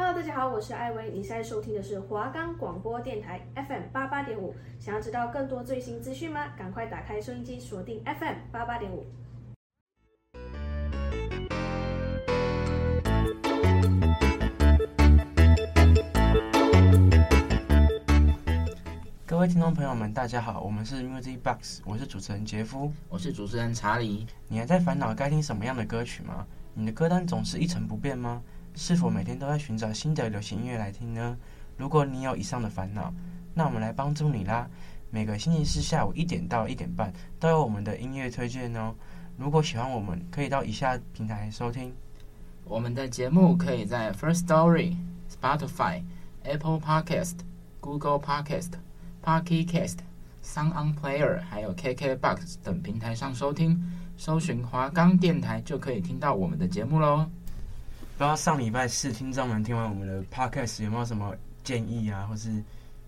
[0.00, 4.54] Hello，大家好，我是艾薇，你现在收听的是华冈广播电台 FM 八八点五。
[4.78, 6.52] 想要知道更多最新资讯吗？
[6.56, 9.04] 赶快打开收音机，锁定 FM 八八点五。
[19.26, 24.28] 各位听众朋友们，大家好，我们是 Music Box，我是主持人杰夫，我是主持人查理。
[24.46, 26.46] 你还在烦恼该听什么样的歌曲吗？
[26.72, 28.40] 你的歌单总是一成不变吗？
[28.78, 31.36] 是否每天都在寻找新的流行音乐来听呢？
[31.76, 33.12] 如果你有以上的烦恼，
[33.52, 34.68] 那我们来帮助你啦！
[35.10, 38.94] 每个星期四下午一点到一点半都有我们的音乐推荐哦。
[39.36, 41.92] 如果喜欢我们，可以到以下平台收听。
[42.64, 44.94] 我们的节目可以在 First Story、
[45.28, 46.04] Spotify、
[46.44, 47.34] Apple Podcast、
[47.80, 48.70] Google Podcast、
[49.24, 49.98] Pocket Cast、
[50.44, 53.82] Sound On Player 还有 KKBox 等平台上收听。
[54.16, 57.28] 搜寻华冈电台就可以听到我们的节目喽。
[58.18, 61.32] 不知道上礼拜四听众们听完我们的 podcast 有没有什么
[61.62, 62.50] 建议啊，或是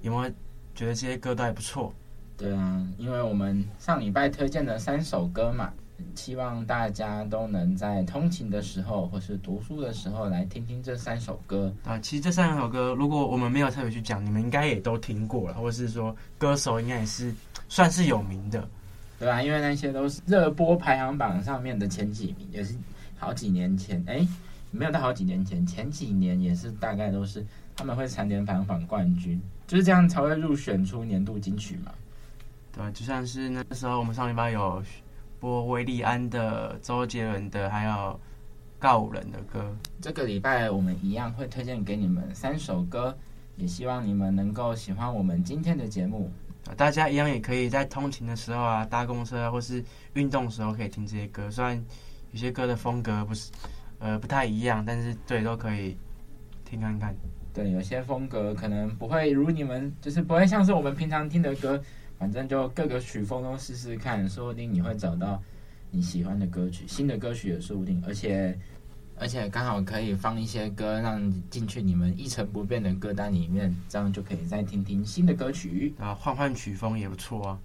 [0.02, 0.30] 有没有
[0.72, 1.92] 觉得这些歌都还不错？
[2.36, 5.72] 对啊，因为我们上礼拜推荐的三首歌嘛，
[6.14, 11.74] 希望大家都能在通勤的时候或是读书的时候来听听这三首歌。
[11.84, 17.34] 啊，其实这三首歌如果我们没有特别去讲，你们应该也都听过了，或是说歌手应该也是
[17.68, 18.64] 算是有名的，
[19.18, 22.76] 对啊，因为那些都是热播排行榜上面的前几名，也是
[23.18, 24.24] 好几年前哎。
[24.72, 27.44] 没有到好几年前，前几年也是大概都是
[27.76, 31.92] 他们会蝉联排行榜冠军，就是这样才会入选出年度金曲嘛。
[32.72, 34.80] 对，就像是那时候我们上礼拜有
[35.40, 38.20] 播威利安的、周杰伦的，还有
[38.78, 39.76] 告五人的歌。
[40.00, 43.16] 这个礼拜我们一样会推荐给你们三首歌，
[43.56, 46.30] 也希望你们能够喜欢我们今天的节目。
[46.76, 51.84] 大家一样也可以在通勤的时候啊、搭公车啊，或是运动的时候可以听这些歌，虽然
[52.30, 53.50] 有些歌的风格不是。
[54.00, 55.96] 呃，不太一样，但是对都可以
[56.64, 57.14] 听看看。
[57.52, 61.78] 对，有些风格可能不会如你们，就是不会像是我们平常听的歌，
[62.18, 65.42] 反正就各个曲风都试试看，说不定你会找到
[65.90, 68.02] 你喜欢的歌曲，新的歌曲也说不定。
[68.06, 68.58] 而且，
[69.18, 77.60] 而且刚好可以放一些歌，让进去你们一成不变的歌单里面，这样就可以再听听新的歌曲啊，换换曲风也不错啊。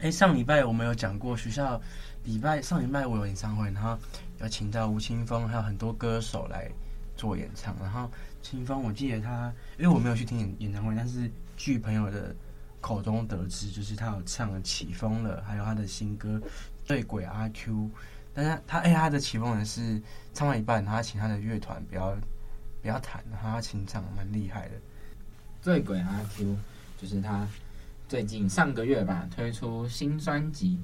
[0.00, 1.80] 哎，上礼拜我们有讲过学校。
[2.28, 3.98] 礼拜上礼拜我有演唱会，然后
[4.38, 6.70] 有请到吴青峰，还有很多歌手来
[7.16, 7.74] 做演唱。
[7.80, 8.10] 然后
[8.42, 12.36] 青峰，我记得他，因为我没有去听演演唱会，但是据朋友的
[12.82, 16.38] 口中得知，就是他有唱《起风了》，还有他的新歌
[16.84, 17.72] 《醉鬼阿 Q》。
[18.34, 19.98] 但是他哎，他的起风人是
[20.34, 22.14] 唱到一半，他请他的乐团不要
[22.82, 24.74] 不要弹，然后他清唱，蛮厉害的。
[25.62, 26.58] 醉鬼阿 Q
[27.00, 27.48] 就是他
[28.06, 30.78] 最近上个月吧推出新专辑。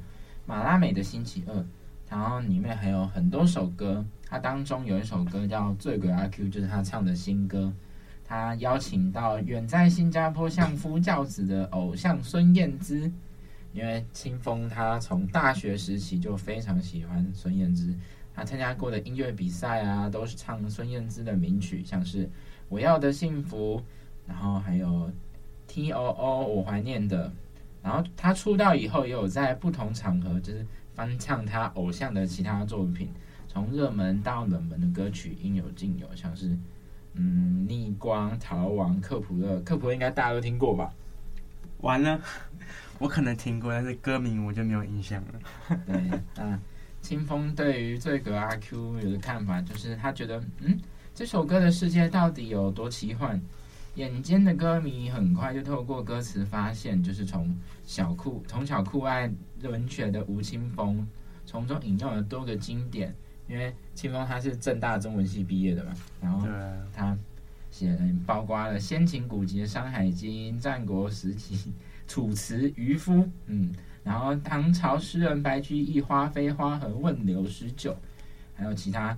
[0.47, 1.65] 马拉美的星期二，
[2.09, 7.72] 然后里面还有很多首歌，它当中有一首歌叫《醉鬼阿 Q》，就是他唱的新歌。
[8.27, 13.10] 他邀请到远在新加坡相夫教子的偶像孙燕姿，
[13.72, 17.94] 因为青峰他从大学时期就非常喜欢孙燕姿，
[18.34, 22.25] 他参加过的音乐比赛啊，都是唱孙燕姿的名曲，像是
[22.69, 23.78] 《我要的幸福》，
[24.27, 24.88] 然后还有
[25.66, 27.33] 《T O O》，我怀念的。
[27.84, 33.11] 然后他出道以后，也有在不同场合就是翻唱他偶像的其他作品，
[33.47, 36.56] 从热门到冷门的歌曲应有尽有，像是
[37.12, 40.91] 嗯逆光、逃亡、克普勒，克卜勒应该大家都听过吧？
[41.83, 42.19] 完了，
[42.99, 45.78] 我可能听过，但是歌名我就没有印象了。
[45.87, 46.59] 对，嗯，
[47.03, 50.81] 清风对于这个阿 Q 有的看法就是，他觉得嗯
[51.15, 53.39] 这首歌的世界到底有多奇幻？
[53.94, 59.31] 眼尖的歌迷很快就透过歌词发现，就是从小酷从小酷爱
[59.62, 61.06] 文学的吴青峰，
[61.47, 63.15] 从中引用了多个经典。
[63.47, 66.49] 因为青峰他是正大中文系毕业的嘛，然后
[66.94, 67.15] 他
[67.71, 71.54] 写了包括了先秦古籍的《山海经》、战国时期
[72.09, 73.71] 《楚辞》、渔夫，嗯，
[74.03, 77.93] 然后唐朝诗人白居易《花非花》和《问柳十九》，
[78.54, 79.16] 还有其他。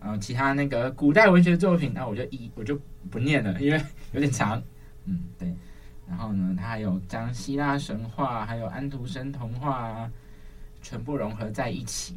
[0.00, 2.78] 然后其他那个古代文学作品，那我就一我就
[3.08, 3.80] 不念了，因为
[4.12, 4.62] 有点长。
[5.04, 5.52] 嗯，对。
[6.08, 10.10] 然后呢，他还有将希腊神话还有安徒生童话
[10.82, 12.16] 全部融合在一起。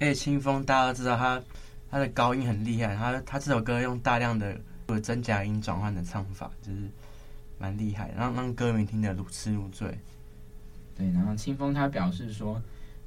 [0.00, 1.42] 而且清风大家都知道他
[1.90, 4.58] 他的高音很厉害，他他这首歌用大量的
[5.02, 6.88] 真假音转换的唱法，就是
[7.58, 9.96] 蛮厉害，让让歌迷听得如痴如醉。
[10.96, 12.60] 对，然后清风他表示说。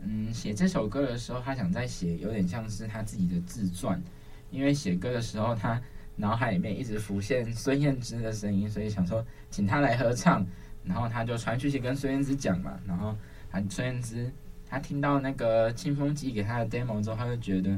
[0.04, 4.02] 嗯，写这首歌的时候，他想再写有点像是他自己的自传，
[4.50, 5.80] 因为写歌的时候，他
[6.22, 10.46] 脑海里面一直浮现孙燕姿的声音，所以想说请她来合唱，
[10.84, 13.16] 然后他就传讯息跟孙燕姿讲嘛，然后
[13.50, 14.32] 他孙燕姿
[14.70, 17.76] 她听到那个清风寄给她的 demo 之后，她就觉得，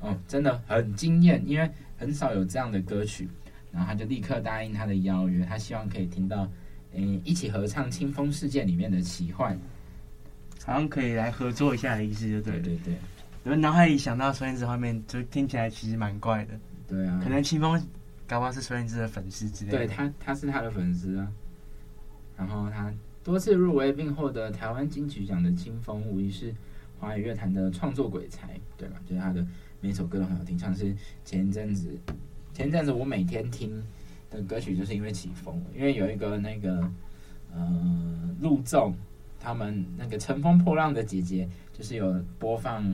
[0.00, 3.28] 哦，真的很惊艳，因为很少有这样的歌曲。
[3.70, 6.46] 然后他就立刻答应他的邀约，他希望可以听到，
[6.92, 9.58] 嗯，一起合唱《清风世界》里面的奇幻，
[10.62, 12.94] 好像可以来合作一下的意思，就对对对。
[13.44, 16.52] 我脑海里想到孙燕姿画面，就听起来其实蛮怪的。
[16.92, 17.82] 对啊，可能清风
[18.28, 19.78] 搞不好是孙燕姿的粉丝之类的。
[19.78, 21.32] 对他，他是他的粉丝啊。
[22.36, 22.92] 然后他
[23.24, 26.54] 多次入围并获得台湾金曲奖的清风，无疑是
[27.00, 28.96] 华语乐坛的创作鬼才，对吧？
[29.06, 29.46] 就是他的
[29.80, 30.94] 每首歌都很好听，像是
[31.24, 31.88] 前一阵子。
[32.52, 33.82] 前阵子我每天听
[34.30, 36.90] 的歌曲就是因为起风，因为有一个那个
[37.54, 38.94] 呃陆纵，
[39.40, 42.86] 他们那个乘风破浪的姐姐就是有播放，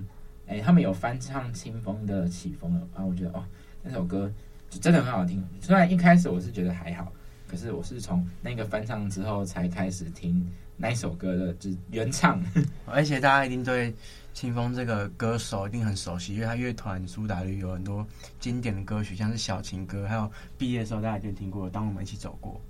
[0.47, 3.45] 哎、欸，他们有翻唱清风的起风了啊，我觉得哦
[3.89, 4.31] 那首歌
[4.69, 5.43] 就真的很好听。
[5.63, 7.11] 虽然一开始我是觉得还好，
[7.47, 10.47] 可是我是从那个翻唱之后才开始听
[10.77, 12.39] 那首歌的，就是原唱，
[12.85, 13.95] 而且大家一定对。
[14.35, 18.07] 清风这个歌手一定很熟悉，因为他乐团苏打绿有很多
[18.39, 22.61] 经典的歌曲，像是《小情歌》，还有毕业的时候大家就听过《当我们一起走过》。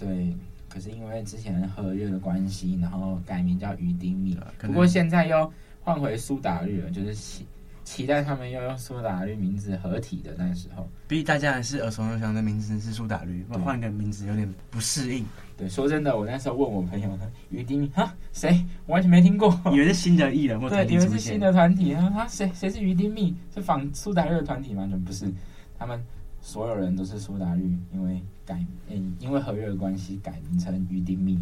[0.00, 0.34] 对，
[0.66, 4.38] 可是因为之前合约的关系，然后改名叫于丁糸。
[4.62, 5.52] 不过现在又
[5.82, 7.42] 换回苏打绿了，就是。
[7.84, 15.24] 期待他们要用苏打绿名字合体的那时候，毕竟大家还是耳熟能详的名字是苏打绿，换个名字有点不适应。
[15.56, 23.36] 对，说真的，我那时候问我朋友他于丁糸哈谁，我完全没听过，以为是新的艺人或对，以为是新的团体啊，他谁谁是于丁密？
[23.54, 24.80] 是仿苏打绿的团体吗？
[24.80, 25.30] 完全不是，
[25.78, 26.02] 他们
[26.40, 31.38] 所有人都是苏打绿，因为改嗯因为合约的关系改名成于丁密。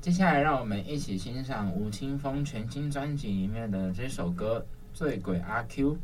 [0.00, 4.66] 接下来让我们一起欣赏吴青峰全新专辑里面的这首歌。
[4.94, 5.98] 醉鬼阿 Q。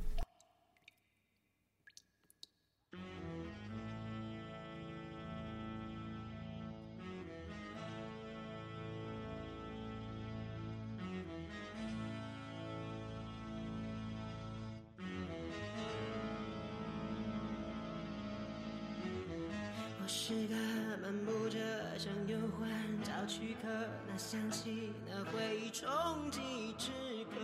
[23.30, 23.68] 躯壳，
[24.08, 25.88] 那香气，那回忆冲
[26.32, 26.90] 击之
[27.26, 27.36] 刻。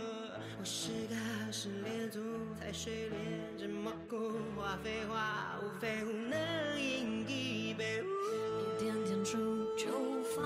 [0.59, 1.15] 我是个
[1.49, 2.19] 失恋族，
[2.59, 6.37] 在睡莲这蘑菇，话废话无非无能
[6.77, 8.03] 饮一杯。
[8.03, 9.37] 一点点触
[9.77, 9.87] 就
[10.23, 10.41] 发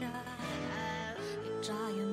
[0.00, 0.08] 芽，
[1.44, 2.09] 一眨眼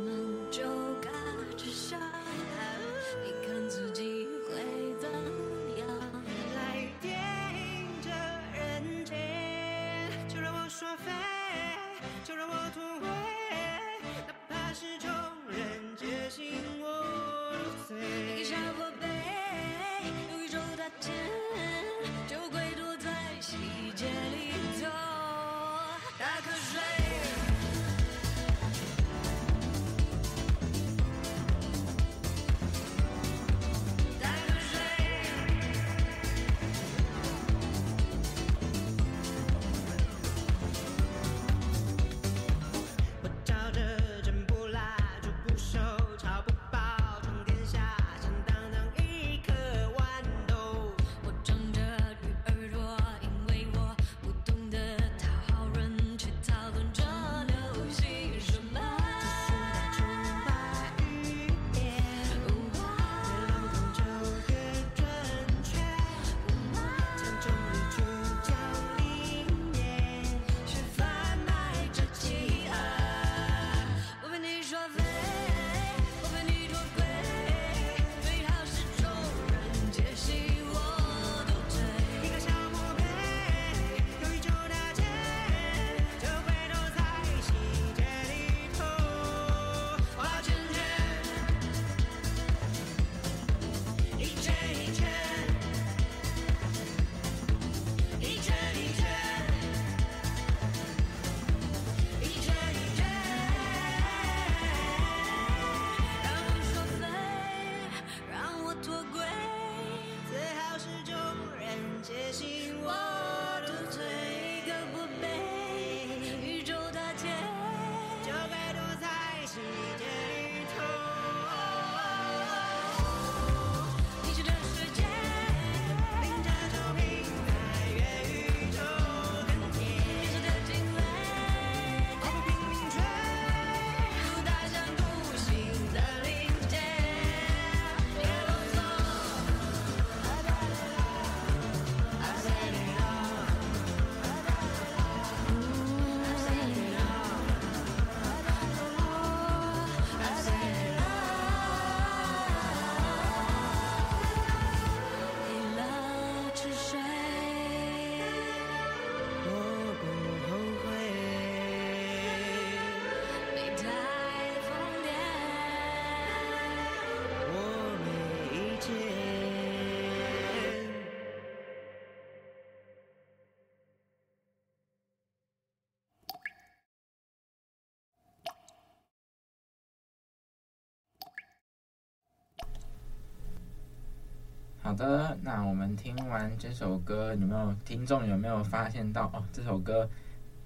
[184.98, 189.44] 的，那我们听完这首歌，有没有听众有没有发现到哦？
[189.54, 190.10] 这首歌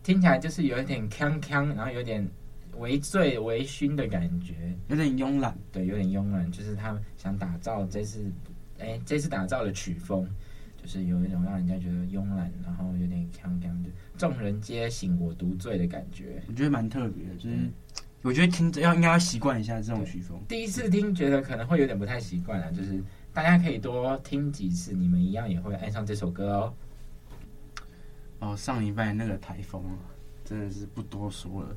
[0.02, 2.26] 听起来就是有一点锵锵，然后有点
[2.78, 8.24] 微醉微醺的感觉，有点慵懒，对，有点慵懒，就是他们想打造这次，
[8.80, 10.26] 哎，这次打造的曲风，
[10.82, 16.42] 就是有一种让人家觉得慵懒，然后有点锵锵就，众人皆醒我独醉的感觉。
[16.48, 17.72] 我觉得蛮特别的，就是、嗯、
[18.22, 20.40] 我觉得听着要应该要习惯一下这种曲风。
[20.48, 23.04] 第一次听觉得可能会有点不太习惯啊，就是。
[23.34, 26.74] 大家可以多听几次，你们一样也会爱上这首歌哦。
[28.40, 29.96] 哦，上礼拜那个台风啊，
[30.44, 31.76] 真的是不多说了。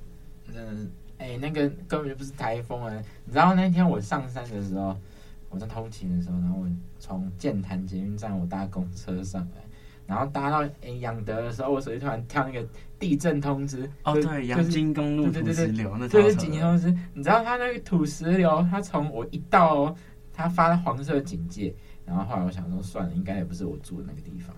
[0.53, 2.93] 嗯，哎，那个根本就不是台风啊！
[3.25, 4.97] 你知道那天我上山的时候，
[5.49, 6.69] 我在通勤的时候，然后我
[6.99, 9.63] 从建潭捷运站我搭公车上来，
[10.07, 12.69] 然后搭到哎阳德的时候，我手机突然跳那个
[12.99, 13.89] 地震通知。
[14.03, 16.91] 哦，对，阳金公路土石流，那就是紧急通知。
[17.13, 19.97] 你知道它那个土石流，它从我一到、哦。
[20.35, 21.73] 他发了黄色警戒，
[22.05, 24.55] 然后后来我想说算了，应该也不是我住的那个地方，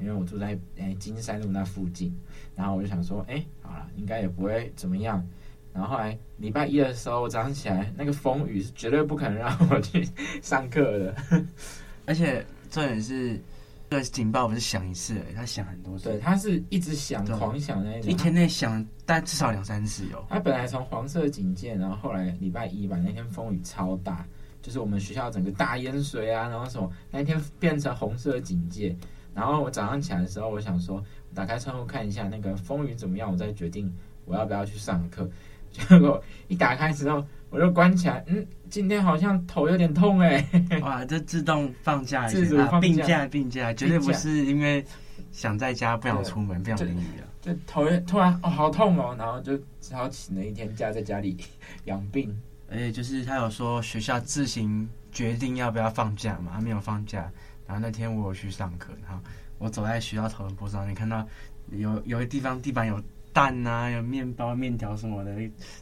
[0.00, 2.12] 因为我住在诶金山路那附近，
[2.54, 5.24] 然后我就想说，哎，好了，应该也不会怎么样。
[5.72, 10.08] 然后后来礼拜一的时候，我早上起来，那个风雨是绝对不可能让我去
[10.42, 11.14] 上课的，
[12.04, 13.40] 而且重点是，
[13.88, 20.24] 这个警报不是响一次，他响很多次，对，他是一直响，狂响那一种，一天内响，但至少两三次有。
[20.28, 24.26] 他本来从黄色警戒，然后后来礼拜一吧，那天风雨超大。
[24.66, 28.96] 就是我们学校整个大淹水啊，然后什么那一天变成红色警戒，
[29.32, 31.00] 然后我早上起来的时候，我想说
[31.32, 33.88] 打开窗户看一下那个风云怎么样，我再决定
[34.24, 35.30] 我要不要去上课。
[35.70, 40.44] 结果一打开之后，我就关起来，嗯，今天好像头有点痛哎。
[40.82, 44.84] 哇，这自动放假，自主放假，病假，病假，绝对不是因为
[45.30, 47.30] 想在家不想出门，不想淋雨啊。
[47.40, 51.36] 就头突然哦好痛哦，然后就只好请了一天假在家里
[51.84, 52.36] 养病。
[52.70, 57.30] 而且就是他有说学校自行决定要不要放假嘛，他没有放假。
[57.66, 59.20] 然后那天我有去上课，然后
[59.58, 61.26] 我走在学校头坡上，你看到
[61.70, 65.36] 有有的地方地板有蛋啊，有面包、面条什么的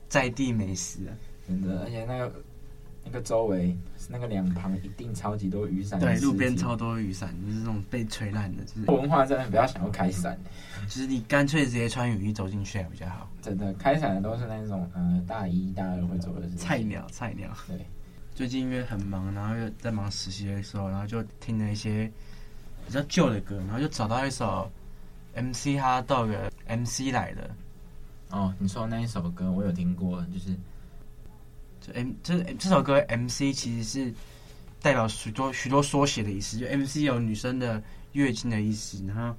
[0.09, 1.13] 在地美食啊，
[1.47, 1.83] 真的。
[1.83, 2.33] 而且那个
[3.05, 3.77] 那个周围
[4.09, 8.65] 那个两旁一定超级多雨伞，对，路边超多雨伞，就是那种被吹烂的。
[8.65, 10.39] 就是文化真的比较想要开伞，
[10.87, 13.31] 就是你干脆直接穿雨衣走进去还比较好。
[13.41, 17.49] 真的，开伞的都是那种呃大一、大二会走的菜鸟，菜鸟。
[17.69, 17.87] 对，
[18.35, 22.11] 最近因为很忙，然后又在忙实习的时候，然后就听了一些
[22.87, 24.71] 比较旧的歌，然后就找到一首
[25.35, 27.51] MC HotDog 的 MC 来的。
[28.31, 30.57] 哦，你说那一首歌我有听过，就是
[31.85, 34.15] 就 M 这这首歌 MC 其实是
[34.81, 39.37] 代表许多许多缩写的意思，就 MC 有女生的月经的意思，然后。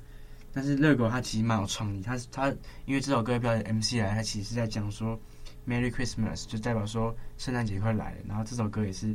[0.58, 2.48] 但是热狗他其实蛮有创意，他他
[2.86, 5.20] 因为这首歌标的 MC 来，他其实是在讲说
[5.68, 8.18] Merry Christmas，就代表说圣诞节快来了。
[8.26, 9.14] 然后这首歌也是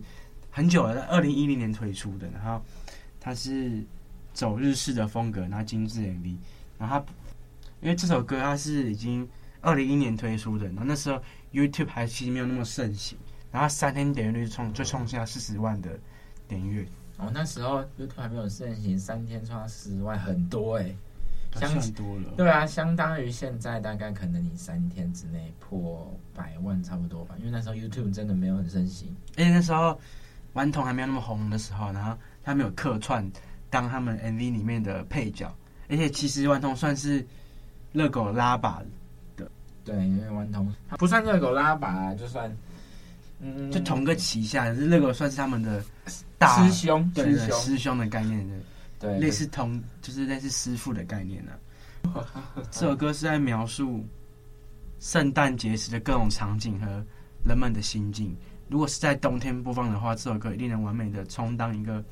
[0.50, 2.28] 很久了，在二零一零年推出的。
[2.28, 2.62] 然后
[3.18, 3.82] 它是
[4.34, 6.36] 走日式的风格，然后精致 MV。
[6.76, 7.04] 然后他
[7.80, 9.26] 因为这首歌它是已经
[9.60, 13.18] 二零一一年推出的，然后那时候 YouTube 还其实没有那么盛行，
[13.50, 15.90] 然后三天点阅率创就创下四十万的
[16.48, 16.86] 点阅。
[17.18, 20.96] 哦，那时候 YouTube 还没有盛行，三天创四十万很多哎、欸。
[21.56, 29.98] 相多了，对啊，相当于现在大概可能你三天之内破百万差不多吧，因为那时候 YouTube 真的没有很盛行，而且那时候
[30.52, 33.28] 顽童还没有那么红的时候，然后他没有客串
[33.68, 35.52] 当他们 MV 里面的配角，
[35.88, 37.26] 而且其实顽童算是
[37.90, 38.86] 热狗拉把的，
[39.90, 42.54] 对，因为顽童他不算热狗拉把，就算
[43.40, 45.82] 嗯，就同个旗下，可是热狗算是他们的
[46.38, 48.54] 大师兄，对，师兄师兄的概念的。
[49.00, 51.52] 对，类似同就是类似师傅的概念呢、
[52.12, 52.22] 啊。
[52.70, 54.06] 这首歌是在描述
[55.00, 57.04] 圣诞节时的各种场景和
[57.44, 58.36] 人们的心境。
[58.68, 62.04] 如果是在冬天播放的话，这首歌一定能完美的充当一个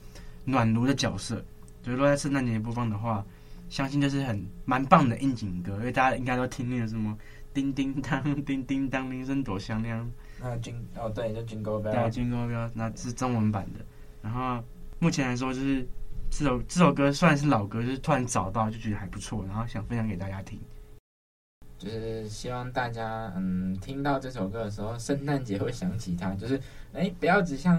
[0.44, 1.44] 暖炉的角色。
[1.82, 3.24] 就是说在圣诞节播放的话，
[3.68, 7.16] 相信就是很蛮棒的应景歌，因为大家应该都听那个什么
[7.52, 10.10] 叮叮当、叮叮当，铃声多响亮。
[10.40, 13.84] 那军哦对，就军歌标，对，军歌标，那是中文版的。
[14.22, 14.62] 然后
[14.98, 15.86] 目前来说就是。
[16.30, 20.60] 这首这首歌虽然是老歌，就是突然找到就觉得还不错，然后想分享给大家听。
[21.78, 26.34] 就是希望大家嗯听到这首歌的时候，圣诞节会想起它。
[26.34, 26.60] 就是
[26.92, 27.78] 哎，不要只像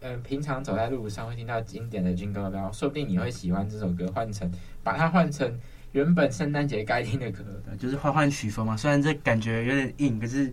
[0.00, 4.50] 嗯、呃、平常走在路上会听到经典的军歌标，说不定你会喜欢这首歌，换成
[4.82, 5.54] 把它换成
[5.98, 7.44] 原本圣诞节该听的歌，
[7.78, 8.76] 就是换换曲风嘛。
[8.76, 10.52] 虽然这感觉有点硬，可是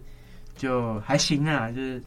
[0.55, 2.01] 就还行啊，就是。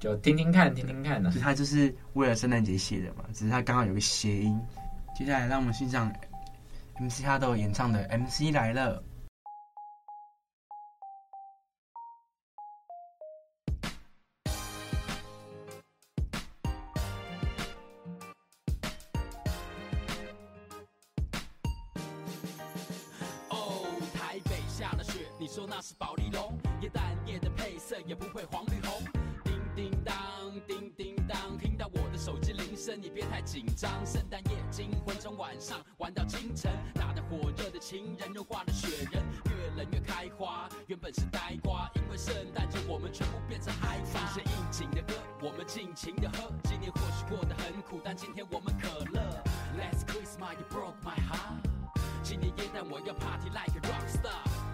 [0.00, 1.30] 就听听看，听听看呢。
[1.34, 4.60] 就他就是为了圣诞节写的嘛，只是他刚好有个谐音。
[5.16, 6.12] 接下来让我们欣赏
[7.00, 9.02] MC HotDog 演唱的《MC 来了》。
[45.66, 46.50] 尽情的喝。
[46.64, 49.20] 今年或许过得很苦，但今天我们可乐。
[49.78, 51.62] Last Christmas you broke my heart。
[52.22, 54.30] 今年耶诞我要 party like a rock star。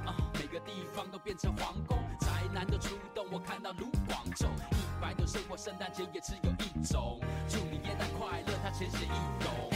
[0.07, 4.51] 啊，每个地方都变成皇宫，宅男都出动，我看到卢广仲。
[4.71, 7.21] 一百种生活，圣诞节也只有一种。
[7.49, 9.70] 祝你耶诞快乐，他浅显易懂。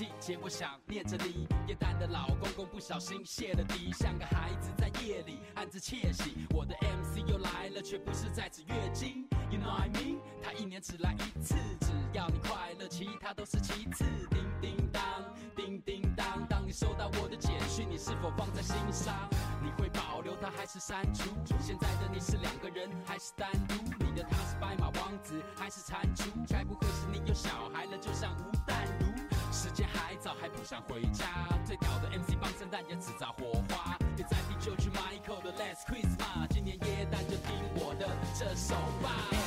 [0.00, 1.46] 季节，我想念着你。
[1.68, 6.46] 耶诞的老公公不小心泄了底，像个孩子在夜里暗自窃喜。
[6.54, 9.28] 我的 MC 又来了，却不是在此月经。
[9.50, 10.16] You know I mean？
[10.42, 14.06] 他一年只来一次，只要你快乐，其他都是其次。
[14.30, 15.02] 叮叮当，
[15.54, 19.28] 叮叮当，当你收到我的简讯，你是否放在心上？
[19.62, 21.28] 你会保留它还是删除？
[21.60, 23.74] 现在的你是两个人还是单独？
[24.02, 26.24] 你的他是白马王子还是蟾蜍？
[26.48, 29.09] 该不会是你有小孩了，就像吴淡如？
[29.70, 31.24] 时间还早，还不想回家。
[31.64, 33.96] 最屌的 MC 帮圣诞也制造火花。
[34.16, 36.48] 别再听就去 Michael 的 Last Christmas。
[36.50, 39.39] 今年耶诞就听我的这首吧。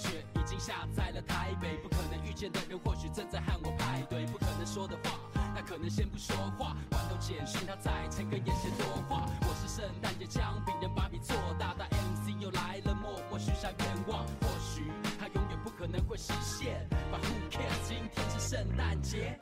[0.00, 5.18] 雪已经下在了台北，不可能遇见的人或许正在和我派对，不可能说的话，
[5.54, 6.74] 那可能先不说话。
[6.90, 9.28] 关头简讯他在诚恳也嫌多话。
[9.42, 16.88] 我是圣诞节枪饼人，把笔做大，大 MC 又来了，默默许下愿望，或许他永远不可能会实现。
[17.12, 17.86] But who cares？
[17.86, 19.38] 今天是圣诞节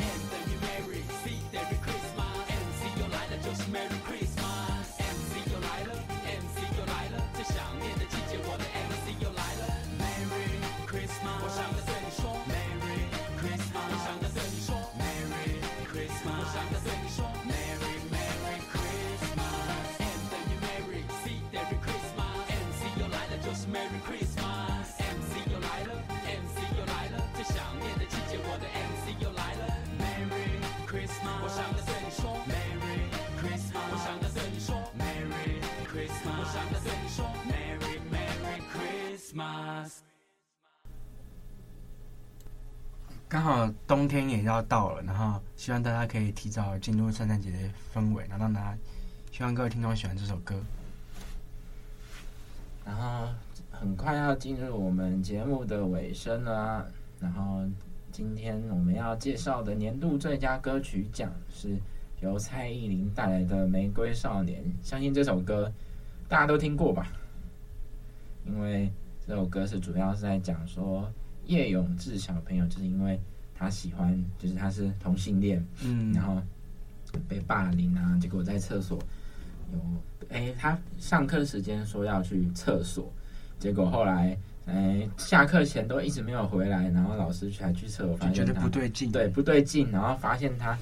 [43.28, 47.58] 刚好冬天也要到了，然后希望大家可以提早进入圣诞节的
[47.94, 48.78] 氛围，然后让大家，
[49.30, 50.58] 希望各位听众喜欢这首歌。
[52.86, 53.28] 然后
[53.70, 57.62] 很快要进入我们节目的尾声了，然后
[58.10, 61.76] 今天我们要介绍的年度最佳歌曲奖是
[62.22, 65.70] 由蔡依林带来的《玫瑰少年》，相信这首歌
[66.30, 67.06] 大家都听过吧？
[68.46, 68.90] 因为
[69.26, 71.12] 这首歌是主要是在讲说
[71.48, 73.20] 叶永志小朋友，就是因为
[73.54, 76.40] 他喜欢，就是他是同性恋，嗯，然后
[77.26, 78.98] 被霸凌啊，结果在厕所
[79.72, 79.78] 有，
[80.28, 83.12] 哎，他上课时间说要去厕所，
[83.58, 90.78] 结果后来哎下课前都一直没有回来，然后老师才去厕所发现他就觉得不对劲，对不对劲，然后发现他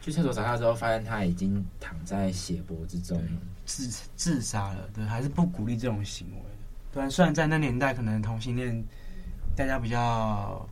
[0.00, 3.20] 去厕所找他之后，发现他已经躺在血泊之中，
[3.64, 6.36] 自自杀了，对，还是不鼓励这种行为。
[6.36, 7.00] 的。
[7.00, 8.84] 对，虽然在那年代可能同性恋
[9.54, 10.66] 大家比较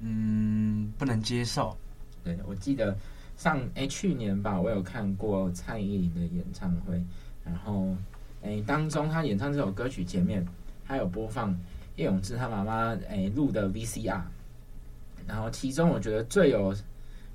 [0.00, 1.76] 嗯不能接受，
[2.22, 2.96] 对，我记得
[3.36, 7.02] 上哎去年吧，我有看过蔡依林的演唱会，
[7.44, 7.94] 然后
[8.42, 10.46] 哎当中她演唱这首歌曲前面，
[10.84, 11.58] 她有播放
[11.96, 14.20] 叶永志他妈妈哎录的 VCR，
[15.26, 16.74] 然后其中我觉得最有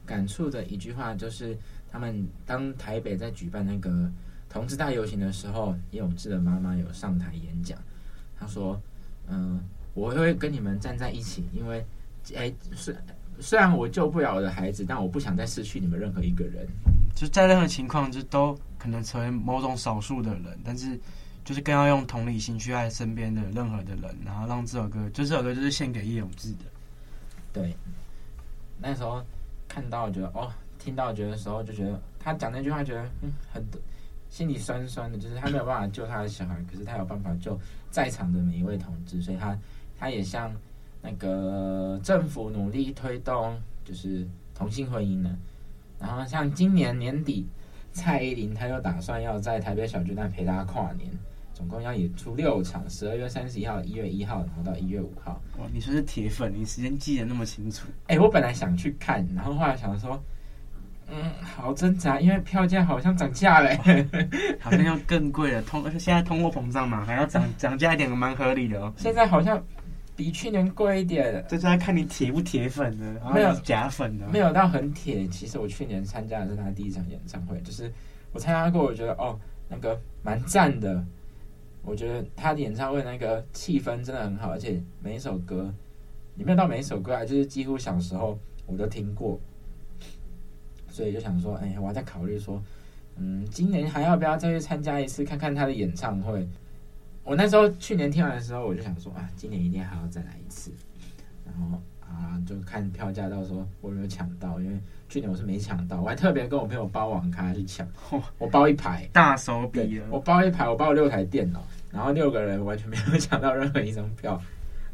[0.05, 1.57] 感触的一句话就是，
[1.89, 4.09] 他们当台北在举办那个
[4.49, 7.77] 同志大游行的时候，叶永志的妈妈有上台演讲，
[8.37, 8.79] 他说，
[9.27, 9.59] 嗯、
[9.93, 11.85] 我会跟你们站在一起，因为，
[12.35, 12.95] 哎，虽
[13.39, 16.67] 虽然我救不了我的孩子，但我不想再失去你们任何一个人。
[17.15, 20.97] 就在任何情况，就都可能成为某种少数的人，但是
[21.43, 26.65] 就是更要用同理心去爱身边的任何的人，然后让这首歌，就这首歌就是献给叶永志的。
[27.51, 27.75] 对，
[28.79, 29.21] 那时候
[29.67, 33.63] 看到觉得哦，听到觉得时候就觉得他讲那句话觉得嗯很
[34.29, 39.57] 心里酸酸的，就是他没有办法救他的小孩，可是他有办法救在场的每一位同志，所以他
[40.01, 40.51] 他也向
[41.01, 45.33] 那个政府努力推动就是同性婚姻呢。
[45.97, 47.47] 然后像今年年底。
[47.93, 51.11] 蔡依林，她又打算要在台北小巨蛋陪大家跨年，
[51.53, 55.41] 总共要演出六场，十二月三十一号、一月一号，然后到一月五号。
[55.57, 57.87] 哇，你说是铁粉，你时间记得那么清楚？
[58.07, 60.17] 哎、欸，我本来想去看，然后后来想说，
[61.09, 63.77] 嗯，好挣扎，因为票价好像涨价嘞，
[64.61, 65.61] 好像要更贵了。
[65.63, 68.93] 通，而且现在通货膨胀嘛，还要涨涨价一点，蛮合理的哦。
[68.95, 69.61] 现在好像
[70.15, 73.33] 比去年贵一点，这就要看你铁不铁粉了。
[73.33, 75.27] 没有假粉的，没有到很铁。
[75.27, 77.91] 其实我去年参加的是他第一场演唱会，就是
[78.31, 81.03] 我参加过，我觉得哦，那个蛮赞的。
[81.83, 85.73] 我觉得他的演唱会那个气氛真的很好，而且每一首歌，
[86.35, 89.39] 里面到每一首歌啊，就是几乎小时候我都听过，
[90.87, 92.61] 所以就想说，哎，我还在考虑说，
[93.15, 96.47] 嗯，今年还要不要再去参加一次，看看他的演唱会。
[97.31, 100.69] 我那时候去年听完的时候，我就想说啊，今年一定还要再来一次。
[101.45, 107.87] 然后啊，就看票价，到时候我有没有抢到，因为去年我是没抢到，我还特别跟我朋友包网咖去抢，
[108.37, 114.37] 我包一排， 大手笔，我包一排，我包了六台电脑，然后六个人完全没有 抢到任何一张票。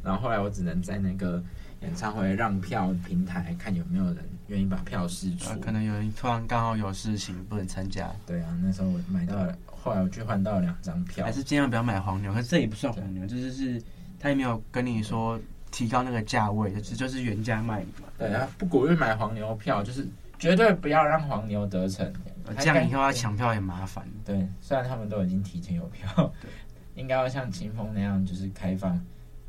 [0.04, 1.44] 然后后来我只能在那个
[1.82, 5.60] 演唱会让票平台看有没有人愿意把票试出。
[5.60, 8.12] 可能有人突然刚好有事情不能参加。
[8.28, 9.58] 对啊，那时候我买到了。
[9.82, 13.82] 后来我去换到了两张票，还是尽量不要买黄牛，可是这也不算黄牛，就是是
[14.20, 15.40] 他也没有跟你说
[15.72, 18.10] 提高那个价位，就是就是原价卖你嘛。
[18.18, 20.06] 对啊，不鼓励买黄牛票，就是
[20.38, 22.12] 绝对不要让黄牛得逞，
[22.60, 24.06] 这样以后要抢票也麻烦。
[24.26, 26.50] 对，虽然他们都已经提前有票，对，
[26.96, 29.00] 应该要像清风那样，就是开放，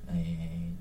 [0.06, 0.14] 哎，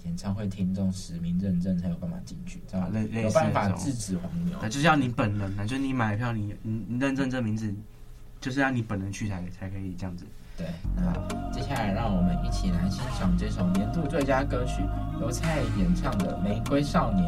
[0.03, 2.91] 演唱会听众实名认证才有办法进去，知道吧？
[3.11, 4.59] 有办法制止黄牛。
[4.59, 7.73] 对，就是要你本人呢，就是你买票，你你你认证这名字。
[8.39, 10.25] 就是让你本人去才才可以这样子。
[10.57, 14.81] 对，那接下来让我们一起来欣赏这首年度最佳歌曲，
[15.21, 17.23] 由蔡演唱的《玫瑰少年》。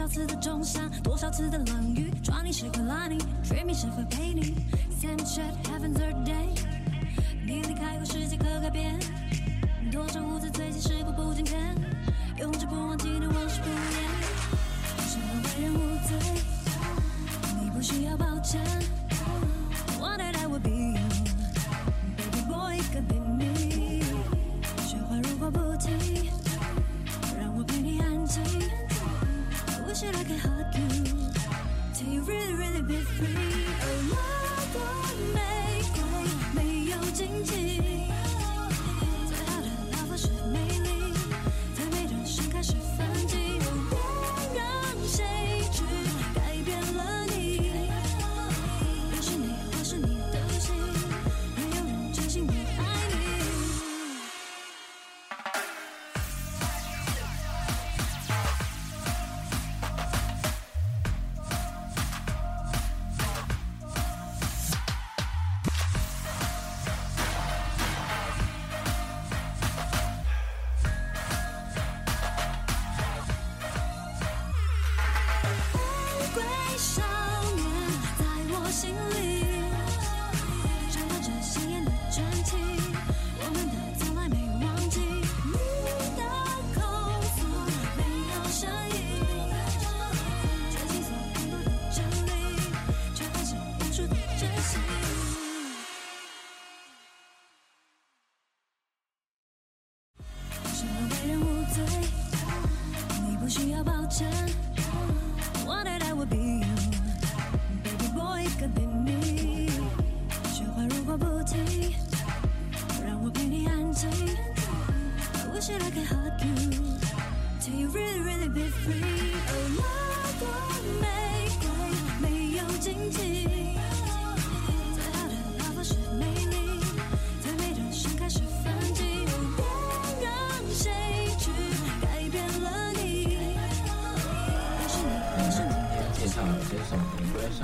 [0.00, 4.54] 少次的重伤，多少次的冷雨，抓你时刻拉你，dream 你是否陪你
[4.98, 6.19] sunshine heaven third day，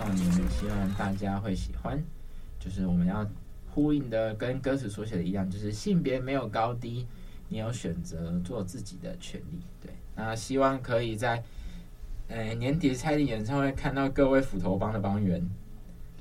[0.07, 2.01] 少年》，希望大家会喜欢。
[2.61, 3.27] 就是我们要
[3.69, 7.05] 呼应的，跟歌词所写的一样，就是性别没有高低，
[7.49, 9.61] 你有选择做自己的权利。
[9.83, 11.43] 对，那希望可以在
[12.29, 15.45] 呃年底蔡依林演唱会看到各位斧头帮的帮员。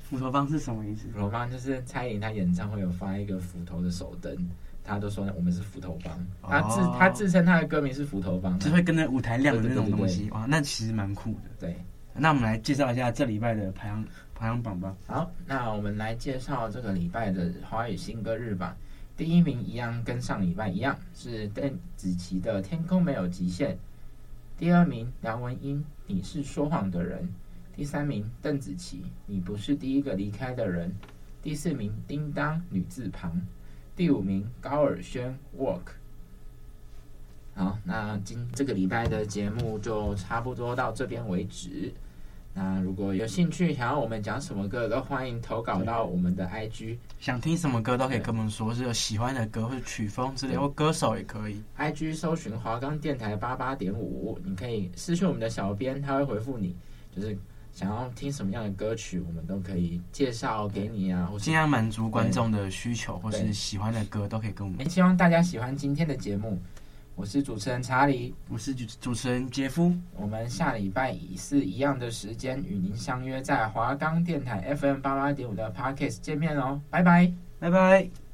[0.02, 1.08] 斧头帮是什么意思？
[1.12, 4.36] 斧头帮就是蔡依林她演唱会有发一个斧头的手灯，
[4.82, 10.28] 他都说我们是斧头帮，他自他自称他的歌名是斧头帮，就会跟着舞台亮的那种东西。
[10.30, 11.50] 哇，那其实蛮酷的。
[11.60, 11.76] 对。
[12.18, 14.94] 那我们来介绍一下这礼拜的排行排行榜吧。
[15.06, 18.76] 好，那我们来介绍这个礼拜的华语新歌日榜。
[19.16, 23.74] 第一名一样跟上礼拜一样，是邓紫棋的《天空没有极限》。
[24.58, 27.22] 第二名梁文音《你是说谎的人》。
[27.74, 30.90] 第三名邓紫棋《你不是第一个离开的人》。
[31.42, 33.40] 第四名叮当女字旁。
[33.94, 35.80] 第五名高尔宣《Walk》。
[37.54, 41.92] 好，那今这个礼拜的节目就差不多到这边为止。
[42.58, 46.96] 那如果有兴趣想要我们讲什么歌，都欢迎投稿到我们的 IG。
[47.20, 51.62] 想听什么歌都可以跟我们说，是有喜欢的歌或者曲风之类，或歌手也可以。
[51.76, 56.74] IG 搜寻华冈电台八八点五，你可以私讯我们的小编，他会回复你。
[57.14, 57.36] 就是
[57.74, 64.88] 想要听什么样的歌曲，我们都可以介绍给你啊，或尽量满足观众的需求，或是喜欢的歌都可以跟我们。
[64.88, 66.58] 希望大家喜欢今天的节目。
[67.16, 69.90] 我是主持人查理，我是主主持人杰夫。
[70.14, 78.25] 我们下礼拜以是一样的时间与您相约在华冈电台 FM 八八点五的 Podcast 见面哦，拜拜，拜拜。